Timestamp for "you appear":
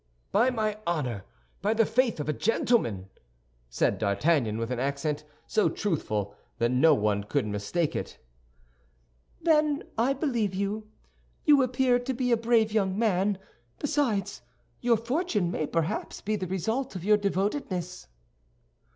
11.45-11.99